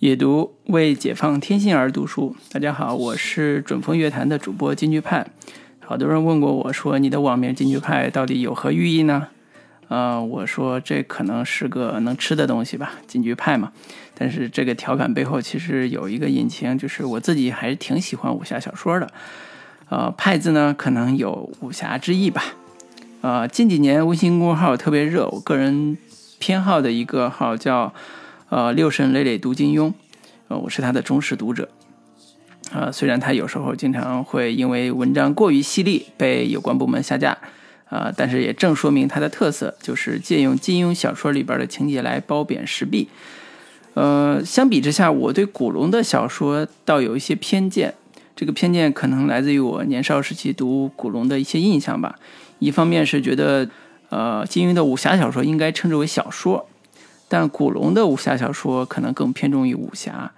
[0.00, 2.34] 也读为解放天性而读书。
[2.50, 5.26] 大家好，我是准风乐坛的主播金菊派。
[5.78, 9.28] 好多人问过我说，你的网名金菊派到底有何寓意呢？
[9.88, 13.72] 呃，我说这可能是个能吃的东西吧，金菊派嘛。
[14.14, 19.06] 但是这个调侃背后其实有一个隐情，就是我自己还是挺喜欢武侠小说的。
[19.90, 22.42] 呃，派字呢可能有武侠之意吧。
[23.20, 25.98] 呃，近几年微信公众号特别热，我个人
[26.38, 27.92] 偏好的一个号叫。
[28.50, 29.92] 呃，六神磊磊读金庸，
[30.48, 31.68] 呃，我是他的忠实读者。
[32.72, 37.38] 啊，虽然他有时候经常会因为文章过于犀利被有关部门下架，
[37.88, 43.08] 啊，但是也正说明他的特色，就是借用金庸小说里边的情节来褒贬时弊。
[43.94, 47.94] 呃，相比之下，我对古龙的小说倒有一些偏见，
[48.34, 52.18] 这个偏见可能来自于我年少时期读古龙的一些印象吧。
[52.58, 53.68] 一方面是觉得，
[54.08, 56.66] 呃，金庸的武侠小说应该称之为小说。
[57.32, 60.32] 但古龙的武侠小说可能更偏重于武侠，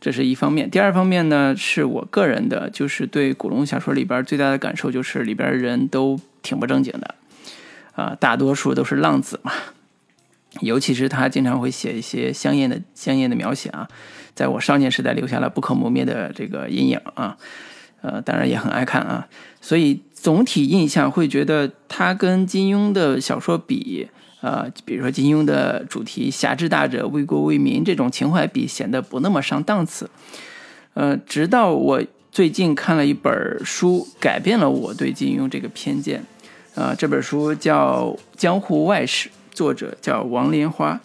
[0.00, 0.70] 这是一方面。
[0.70, 7.16] 第二方面呢，是我个人的，就是对古龙小说里边最大的感受就是里边人都挺不正经的，
[7.96, 9.50] 啊，大多数都是浪子嘛。
[10.60, 13.88] 尤其是他经常会写一些香艳的香艳的描写啊，
[14.36, 17.36] 在我少年时代留下了不可磨灭的这个阴影啊。
[18.02, 19.26] 呃，当然也很爱看啊，
[19.60, 24.08] 所以总体印象会觉得他跟金庸的小说比。
[24.42, 30.10] 呃，比如说金庸的主题“侠之大者，为国为民”这种情怀比显得不那么上档次。
[30.94, 33.32] 呃，直到我最近看了一本
[33.64, 36.24] 书，改变了我对金庸这个偏见。
[36.74, 41.00] 啊，这本书叫《江湖外史》，作者叫王莲花。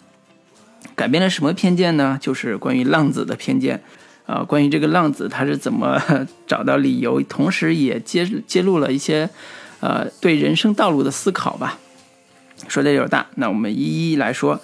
[0.96, 2.18] 改变了什么偏见呢？
[2.20, 3.80] 就是关于浪子的偏见。
[4.26, 5.98] 啊，关于这个浪子他是怎么
[6.46, 9.30] 找到理由，同时也揭揭露了一些
[9.80, 11.78] 呃对人生道路的思考吧。
[12.66, 14.60] 说的有点大，那我们一一来说。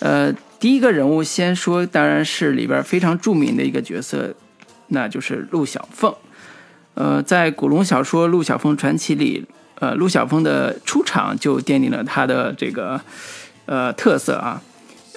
[0.00, 4.32] 呃，第一个人物先说，当然是里边非常著名的一个角色，
[4.88, 6.14] 那就是陆小凤。
[6.94, 9.44] 呃，在古龙小说《陆小凤传奇》里，
[9.80, 13.00] 呃，陆小凤的出场就奠定了他的这个
[13.66, 14.62] 呃特色啊。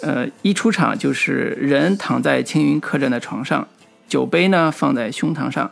[0.02, 3.68] 呃，一出场就是人躺在青云客栈的床上，
[4.08, 5.72] 酒杯呢放在胸膛上，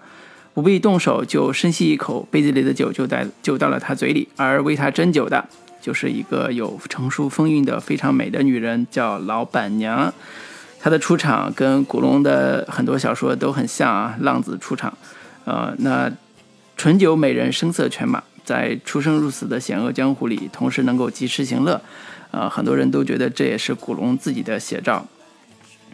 [0.53, 5.47] 不必动手就深吸一口，杯子里的酒就带就到了他嘴里，而为他斟酒的。
[5.81, 10.13] 就是一个有成熟风韵的非常美的女人，叫老板娘。
[10.79, 14.97] 她的出场跟古龙的很多小说都很像啊，浪子出场。
[15.45, 16.11] 呃，那
[16.77, 21.81] 醇酒美人，声色犬马，在出生入死的险恶江湖里，同时能够及时行乐。
[22.31, 25.05] 呃，很多人都觉得这也是古龙自己的写照。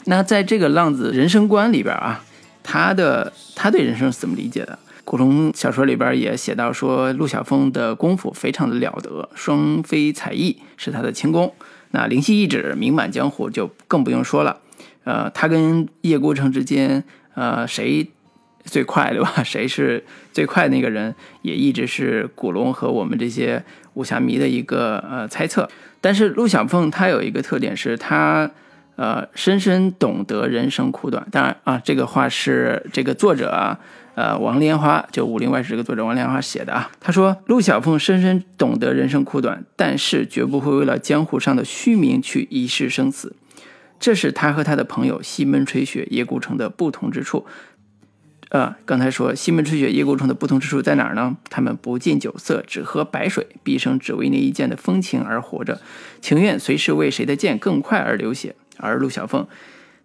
[0.04, 2.24] 那在这个浪子人生观里边啊，
[2.66, 4.78] 他的他对人生是怎么理解的？
[5.06, 11.54] 古龙小说里边也写到说，陆小凤的功夫非常的了得，双飞彩艺是他的轻功。
[11.92, 14.58] 那灵犀一指，名满江湖就更不用说了。
[15.04, 17.04] 呃，他跟叶孤城之间，
[17.36, 18.10] 呃，谁
[18.64, 19.32] 最快，对吧？
[19.46, 20.04] 谁是
[20.34, 25.70] 最快那个人，也一直是古龙和我们这些武侠迷的一个呃猜测。
[26.02, 28.50] 但是陆小凤她有一个特点，是她
[28.96, 31.28] 呃深深懂得人生苦短。
[31.32, 33.80] 当然啊，这个话是这个作者啊。
[34.16, 43.36] 呃，王莲花就《武林外史》这个作者王莲花写的啊，他说陆小凤深深懂得人生苦短，但是绝不会为了江湖上的虚名去一世生死，
[44.00, 47.46] 这是他和他的朋友西门吹雪、叶孤城的不同之处。
[48.52, 51.36] 呃，刚才说西门吹雪、叶孤城的不同之处在哪儿呢？
[51.50, 55.82] 他们不近酒色，只喝白水，毕生只为那一剑的风情而活着，
[56.22, 58.56] 情愿随时为谁的剑更快而流血。
[58.78, 59.48] 而陆小凤，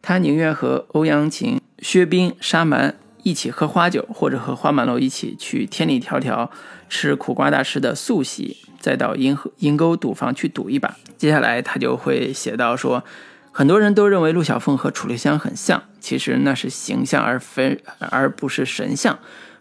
[0.03, 2.97] 他宁愿和欧阳晴、薛冰、沙蛮。
[3.22, 6.48] 一起喝花酒，或者和花满楼一起去千里迢迢
[6.88, 10.97] 吃苦瓜大师的素席，再到银河银沟赌坊去赌一把。
[11.19, 13.04] 接下来他就会写到说，
[13.53, 19.18] 很多人都认为陆小凤和楚留香很像，其实那是形象而非而不是神像。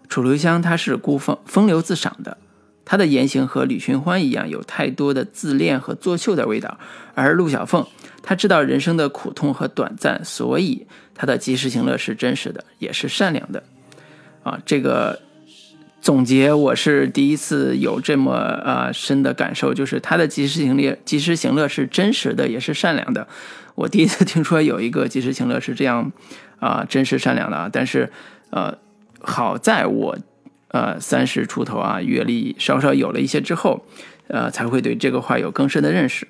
[0.08, 2.38] 楚留香他是孤风风流自赏的，
[2.86, 6.80] 他的言行和李寻欢一样，有太多的自恋和作秀的味道，
[7.14, 7.86] 而陆小凤。
[8.30, 10.86] 他知道人生的苦痛和短暂，所以
[11.16, 13.64] 他的及时行乐是真实的，也是善良的。
[14.44, 15.20] 啊，这个
[16.00, 18.34] 总结我是第一次有这么
[18.64, 23.28] 呃深的感受，就是他的及时行乐，及时行乐是真实的，也是善良的。
[23.74, 26.12] 我第一次听说有一个及时行乐是这样
[26.60, 27.68] 啊，真实善良的啊。
[27.74, 28.12] 但是
[28.52, 28.78] 呃，
[29.22, 30.16] 好在我
[30.68, 33.84] 呃三十出头啊，阅历稍稍有了一些之后，
[34.28, 36.28] 呃，才会对这个话有更深的认识。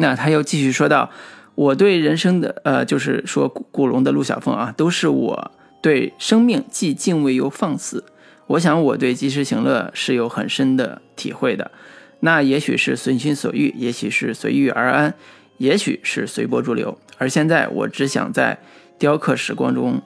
[0.00, 1.10] 那他又继续说道
[1.56, 5.50] ：“我对人生的，呃，就是说古古龙的陆小凤啊，都是我
[5.82, 8.04] 对生命既敬畏又放肆。
[8.46, 11.72] 我想我对及时行乐是有很深的体会的。
[12.20, 15.14] 那也许是随心所欲，也许是随遇而安，
[15.56, 18.58] 也许是随波逐流，而现在我只想在
[18.98, 20.00] 雕刻时光中，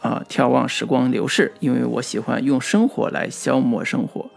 [0.00, 4.28] 啊，眺望时光流逝，因为我喜欢用生活来消磨生活。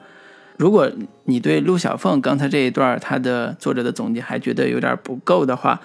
[0.58, 0.92] 如果
[1.26, 5.80] 你对陆小凤刚才这一段他的作者的总结还觉得有点不够的话，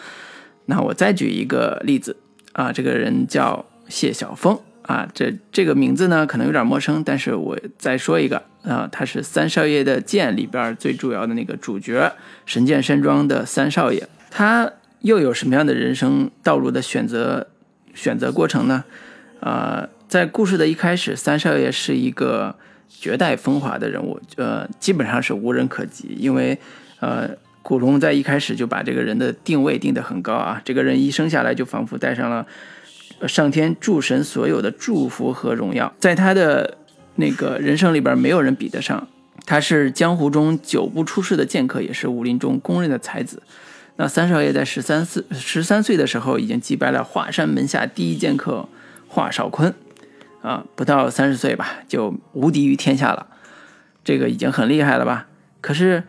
[0.65, 2.17] 那我再举一个例子
[2.53, 12.11] 啊，这个人叫谢晓峰啊，这这个名字呢可能有点陌生，但是我再说一个啊，他是三少爷的剑里边最主要的那个主角，
[12.47, 17.49] 神剑山庄的三少爷，他又有什么样的人生道路的选择
[17.93, 18.85] 选择过程呢？
[19.41, 22.57] 啊，在故事的一开始，三少爷是一个。
[22.99, 26.59] 绝代风华的人物，呃，基本上是无人可及，因为，
[27.01, 27.29] 呃，
[27.63, 32.47] 古龙在一开始就把这个人的定位定得很高啊，这个人一生下来就仿佛带上了
[33.27, 36.79] 上天诸神所有的祝福和荣耀，在他的
[37.17, 39.09] 那个人生里边，没有人比得上。
[39.45, 43.43] 他是江湖中久不出世的剑客，也是武林中公认的才子。
[43.97, 48.69] 那三少爷在十三四十三岁的时候，已经击败了华山门下第一剑客
[49.09, 49.75] 华少坤。
[50.43, 53.29] 啊，不到三十岁吧，就无敌于天下了，
[54.05, 55.29] 这个已经很厉害了吧？
[55.61, 56.03] 可是，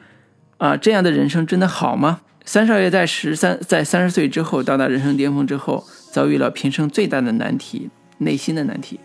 [0.57, 2.21] 啊，这样的人生真的好吗？
[2.43, 8.99] 三少爷在十三，在三十岁之后到达人生巅峰之后，遭遇了平生最大的难题，内心的难题。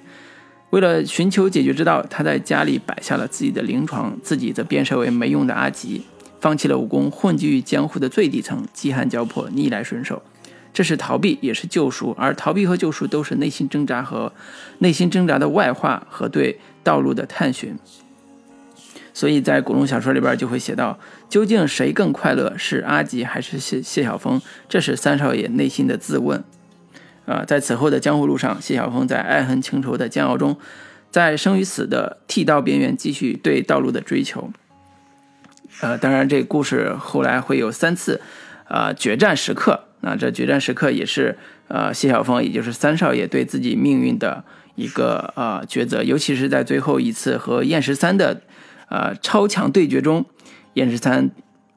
[0.71, 6.07] 为了寻求解决之道，他在家里摆下了自己的灵床，自己则变身为没用的阿吉，
[6.41, 10.23] 放弃了武功，混迹于江湖的最底层，饥寒交迫，逆来顺受。
[10.79, 14.33] 这是逃避，也是救赎，而逃避和救赎都是内心挣扎和
[14.79, 17.77] 内心挣扎的外化和对道路的探寻。
[19.13, 20.97] 所以在古龙小说里边就会写到，
[21.29, 24.41] 究竟谁更快乐，是阿吉还是谢谢晓峰？
[24.69, 26.45] 这是三少爷内心的自问。
[27.27, 30.57] 啊，在此后的江湖路上，谢晓峰在爱恨情仇的煎熬中，
[31.11, 34.53] 在生与死的剃刀边缘继续对道路的追求。
[35.81, 38.21] 呃，当然这故事后来会有三次，
[38.69, 39.88] 啊，决战时刻。
[40.01, 41.37] 那这决战时刻也是，
[41.67, 44.45] 呃，谢晓峰，也就是三少爷对自己命运的
[44.77, 48.43] 一个呃抉择，尤其是在最后一次和燕十三的，
[48.89, 50.25] 呃，超强对决中，
[50.75, 51.31] 燕十三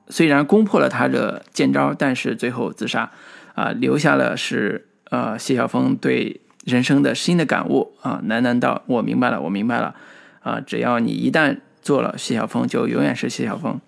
[0.07, 3.12] 虽然攻破了他的剑招，但是最后自杀，
[3.56, 9.95] 啊，留下了是呃谢晓峰对人生的新的感悟啊，喃喃道：“我明白了，我明白了，
[10.41, 13.81] 啊，只要你一旦做了谢晓峰，就永远是谢晓峰。”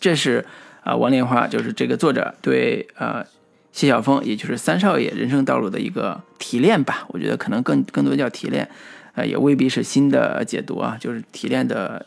[0.00, 0.46] 这是。
[0.86, 3.26] 啊，王莲花就是这个作者对呃
[3.72, 7.04] 谢晓峰，也就是三少爷人生道路的一个提炼吧。
[7.08, 8.70] 我觉得可能更更多叫提炼，
[9.16, 10.96] 呃，也未必是新的解读啊。
[11.00, 12.06] 就是提炼的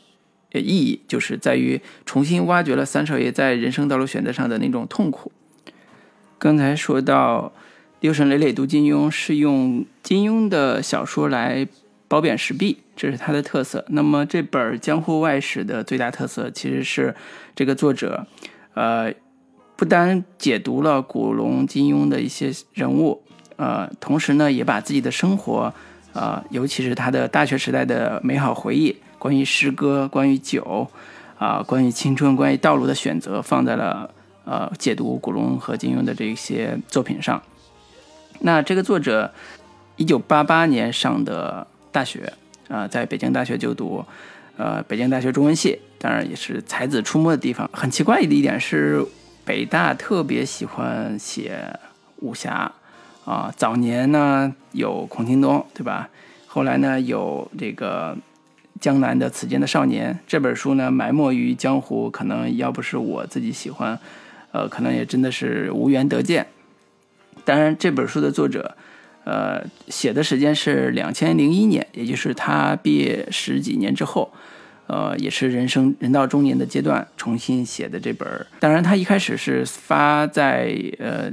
[0.53, 5.29] 意义，就是在于重新挖掘了三少爷在人生道路选择上的那种痛苦。
[6.37, 7.51] 刚才说到
[7.99, 11.67] 六神磊磊读金庸是用金庸的小说来
[12.07, 13.83] 褒贬时弊，这是他的特色。
[13.89, 17.13] 那么这本《江户外史》的最大特色其实是
[17.53, 18.25] 这个作者。
[18.79, 19.13] 呃，
[19.75, 23.21] 不单解读了古龙、金庸的一些人物，
[23.57, 25.73] 呃，同时呢，也把自己的生活，
[26.13, 30.87] 呃，尤其是他的大学时代的美好回忆，关于诗歌、关于酒，
[31.37, 34.09] 啊，关于青春、关于道路的选择，放在了
[34.45, 37.43] 呃解读古龙和金庸的这些作品上。
[38.39, 39.33] 那这个作者，
[39.97, 42.31] 一九八八年上的大学，
[42.69, 44.05] 啊，在北京大学就读。
[44.55, 47.69] 呃，北京大学中文系，当然也是才子出没的地方。
[47.71, 49.05] 很奇怪的一点是，
[49.45, 51.77] 北大特别喜欢写
[52.21, 52.71] 武侠
[53.25, 53.53] 啊。
[53.55, 56.09] 早年呢有孔庆东，对吧？
[56.47, 58.17] 后来呢有这个
[58.81, 62.09] 江南的《此间的少年》这本书呢，埋没于江湖。
[62.09, 63.99] 可能要不是我自己喜欢，
[64.51, 66.47] 呃，可能也真的是无缘得见。
[67.45, 68.75] 当然，这本书的作者。
[69.25, 74.31] 呃，写的时间是两千零一年，也就是他毕业十几年之后，
[74.89, 78.27] 呃，也是人生人到中年的阶段，重新写的这本。
[78.59, 81.31] 当然，他一开始是发在呃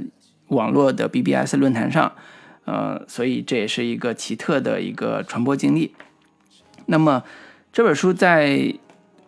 [0.49, 2.11] 网络的 BBS 论坛上，
[2.65, 5.95] 呃，所以这也是一个奇特的一个传播经历。
[6.85, 7.23] 那么
[7.73, 8.71] 这本书在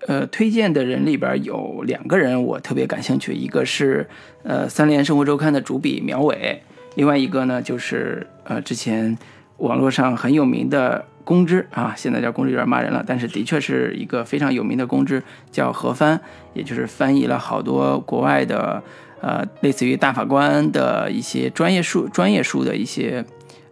[0.06, 4.08] 呃推荐的人里边有两个人我特别感兴趣，一个是
[4.44, 6.62] 呃三联生活周刊的主笔苗伟。
[6.94, 9.18] 另外一个呢，就是呃，之前
[9.58, 15.22] 网络上很有名的公知啊，现在叫公知有点骂人了，但是的确是一个非常有名的公知，
[15.52, 16.20] 叫何帆，
[16.56, 18.82] 也就是翻译了好多国外的
[19.22, 23.24] 呃，类似于大法官的一些专业书、专业书的一些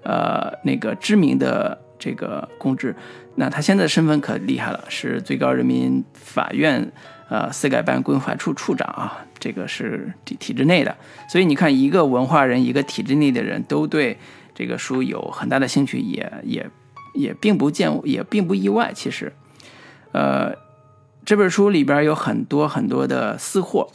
[0.03, 2.95] 呃那个知名的这个公知。
[3.33, 6.91] 那他现在的身份可厉害了，是最高人民法院。
[7.29, 10.95] 呃，司改办规划处处长啊，这个是体体制内的，
[11.29, 14.17] 所以你看，一个文化人，一个体制内的人都对
[14.55, 16.69] 这个书有很大的兴趣，也也也
[17.17, 18.93] 也并不见，也并不意外。
[18.93, 19.33] 其实，
[20.11, 20.55] 呃，
[21.25, 23.89] 这本书里边有很多很多的私货，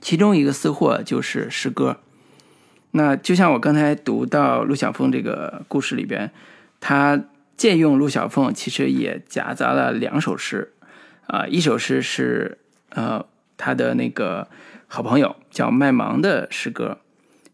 [0.00, 1.98] 其中一个私货就是诗歌。
[2.90, 6.30] 那就像我刚才读到陆小凤这个故事里边，
[6.78, 7.24] 他
[7.56, 10.72] 借用陆小凤，其实也夹杂了两首诗，
[11.26, 12.58] 啊，一首诗是
[12.90, 13.24] 呃
[13.56, 14.46] 他的那个
[14.86, 16.98] 好朋友叫麦芒的诗歌，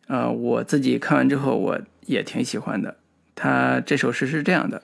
[0.08, 2.96] 呃，我自己看完之后我也挺喜欢的。
[3.42, 4.82] 他这首诗是这样的，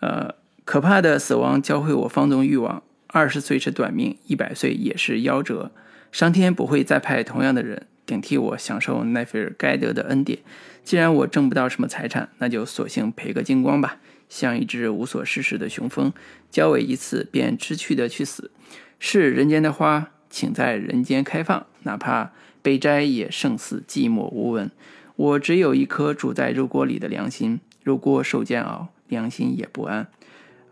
[0.00, 0.34] 呃，
[0.66, 5.70] 可怕的死亡教会我放纵欲望，二十岁是短命，一百岁也是夭折，
[6.12, 7.86] 上天不会再派同样的人。
[8.04, 10.38] 顶替我享受奈菲尔该得的恩典。
[10.84, 13.96] 既然我挣不到什么财产，那就索性赔个精光吧，
[14.28, 16.12] 像一只无所事事的雄蜂，
[16.50, 18.50] 交尾一次便知趣的去死。
[18.98, 24.70] 是人间的花，请在人间开放，哪怕被摘也胜似寂寞无闻。
[25.16, 30.06] 我只有一颗煮在肉锅里的良心，肉锅受煎熬，良心也不安。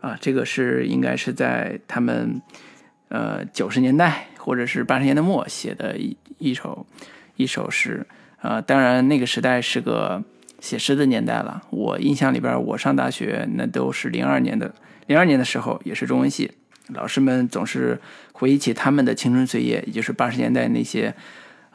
[0.01, 2.41] 啊，这个是应该是在他们
[3.09, 6.85] 呃九十年代或者是八十年代末写的一一首。
[7.39, 8.07] 一首诗，
[8.41, 10.23] 呃，当然那个时代是个
[10.59, 11.61] 写诗的年代了。
[11.69, 14.73] 我印象里边，我上大学那都是零二年的，
[15.05, 16.51] 零二年的时候也是中文系，
[16.87, 21.13] 老师们总是回忆起他们的青春岁月，也就是八十年代那些，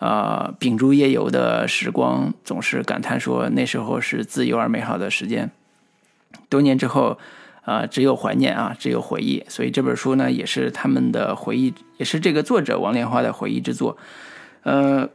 [0.03, 5.49] 呃，秉烛夜游的时光，总是感叹说那时候是自由而美好的时间。
[6.49, 7.21] 多年之后，
[7.65, 9.45] 呃，只有怀念啊，只有回忆。
[9.47, 13.97] 所以这本书呢，也是他们的回忆，也是这个作者王莲花的回忆之作，
[14.65, 15.09] 呃。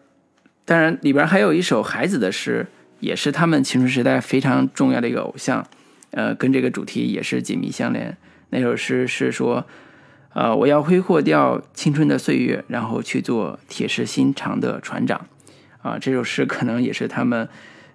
[0.63, 2.67] 当然，里边还有一首孩子的诗，
[3.00, 5.65] 也是他们青春时代非常重要的一个偶像，
[6.12, 8.17] 呃，跟这个主题也是紧密相连。
[8.50, 9.65] 那首诗是说，
[10.38, 15.25] 呃，我要挥霍掉青春的岁月，然后去做铁石心肠的船长。
[15.82, 17.50] 啊，这首诗可能也是他们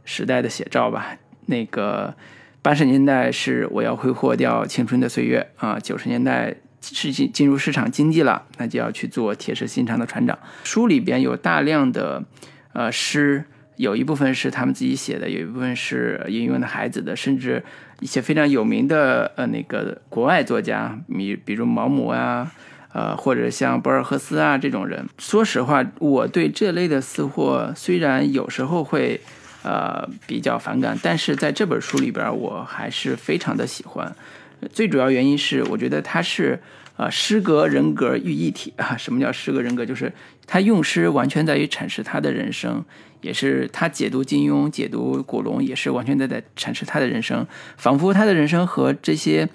[0.05, 1.19] 时代的写照吧。
[1.47, 2.17] 那个
[2.61, 10.37] 八十年代是我要挥霍掉青春的岁月啊，九十年代是进进入市场经济了，那就要去做铁石心肠的船长。
[10.65, 12.25] 书里边有大量的。
[12.75, 13.45] 呃，诗
[13.77, 17.63] 有一部分是他们自己写的，有一部分是引用的孩子的，甚至
[18.01, 22.53] 一些非常有名的呃那个国外作家，比比如毛姆啊，
[22.93, 25.09] 呃或者像博尔赫斯啊这种人。
[25.19, 29.21] 说实话，我对这类的私货虽然有时候会
[29.63, 34.15] 呃比较反感，但是在这本书里边，我还是非常的喜欢。
[34.71, 36.61] 最主要原因是，我觉得它是。
[36.97, 38.97] 啊，诗格人格于一体啊！
[38.97, 39.85] 什么叫诗格人格？
[39.87, 40.13] 就是
[40.47, 42.85] 他用诗完全在于阐释他的人生，
[43.23, 47.47] 也是他解读金庸、解读古龙，也是完全在在阐释他的人生，
[47.77, 49.49] 仿佛他的人生和这些，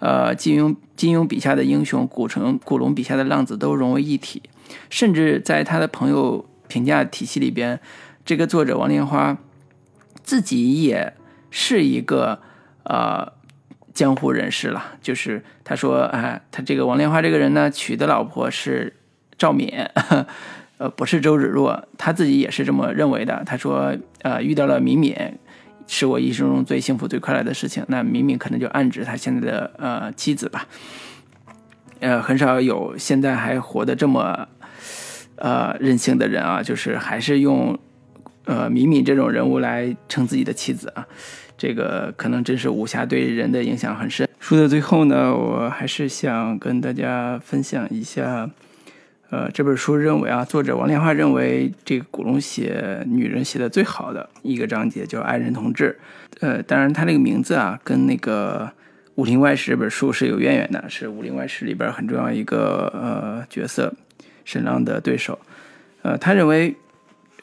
[0.00, 4.42] 呃，金庸金庸笔下的英雄、古城古龙笔下的浪子都融为一体。
[4.90, 7.80] 甚至在他的朋友评价体系里边，
[8.24, 9.38] 这个作者王莲花
[10.22, 11.14] 自己也
[11.50, 12.40] 是一个
[12.84, 13.32] 呃。
[13.94, 18.94] 江湖人士了，就是他说，啊，他这个王莲花这个人呢，娶的老婆是
[19.36, 19.68] 赵敏，
[20.78, 23.42] 呃，不是周芷若，他自己也是这么认为的。
[23.44, 25.14] 他说，呃，遇到了敏敏，
[25.86, 27.84] 是我一生中最幸福、最快乐的事情。
[27.88, 30.66] 那敏敏可能就暗指他现在的呃妻子吧。
[32.00, 34.48] 呃，很少有现在还活得这么
[35.36, 37.78] 呃任性的人啊，就是还是用
[38.46, 41.06] 呃敏敏这种人物来称自己的妻子啊。
[41.62, 44.28] 这个可能真是武侠对人的影响很深。
[44.40, 48.50] 书的最后呢，我还是想跟大家分享一下，
[49.30, 55.96] 呃，这本书认为啊，作者王莲花认为这个古龙写女人写的最好的一个章节叫《爱人同志》。
[56.40, 58.66] 呃，当然他那个名字啊，跟那个
[59.14, 63.94] 《武林外史》这本书是有渊源的，是《武林外史》里边很重要一个呃角色，
[64.44, 65.38] 沈浪的对手。
[66.02, 66.74] 呃，他认为，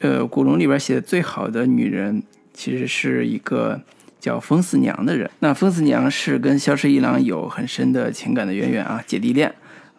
[0.00, 2.22] 呃，古龙里边写的最好的女人，
[2.52, 3.80] 其实是一个。
[4.20, 9.52] 叫风四娘的人，那风四娘是跟萧十一郎有很深的情感的渊源啊，姐弟恋，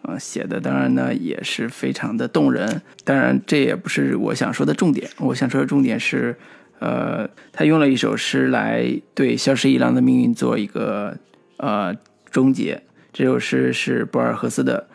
[0.04, 2.82] 啊，写的当然呢也是非常的动人。
[3.04, 6.38] 当然这也不是我想说的重点，我想说的重点是，
[6.80, 8.86] 呃，他用了一首诗来
[9.16, 11.18] 对萧十一郎的命运做一个
[11.58, 11.94] 呃
[12.30, 12.84] 终结。
[13.12, 14.88] 这首诗是博尔赫斯的，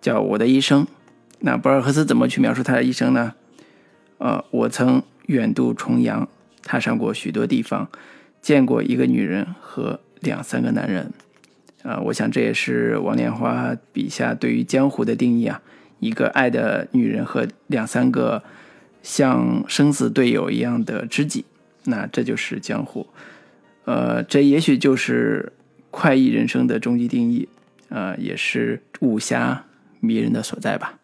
[0.00, 0.86] 叫我的一生。
[1.40, 3.34] 那博尔赫斯怎么去描述他的一生呢？
[4.18, 6.28] 呃，我曾远渡重洋，
[6.62, 7.88] 踏上过许多地方。
[8.44, 11.10] 见过一个女人和两三个男人，
[11.82, 15.62] 啊，我想这也是王莲花笔下对于江湖的定义啊，
[15.98, 18.44] 一个爱的女人和两三个
[19.02, 21.46] 像生死队友一样的知己，
[21.84, 23.06] 那这就是江湖，
[23.86, 25.50] 呃，这也许就是
[25.90, 27.48] 快意人生的终极定义，
[27.88, 29.64] 啊，也是武侠
[30.00, 30.98] 迷人的所在吧。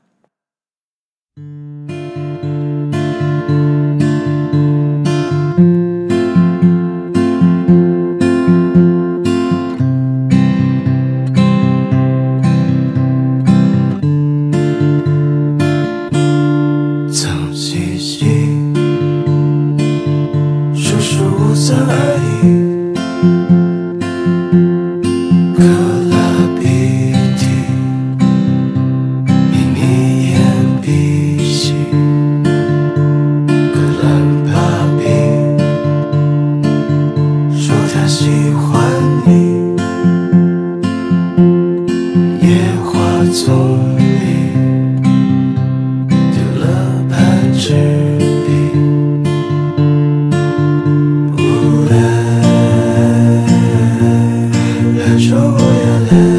[55.31, 56.30] 收过眼泪